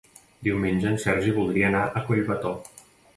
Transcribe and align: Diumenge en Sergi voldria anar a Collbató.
Diumenge 0.45 0.87
en 0.91 0.95
Sergi 1.03 1.33
voldria 1.35 1.67
anar 1.69 1.83
a 1.83 2.03
Collbató. 2.09 2.55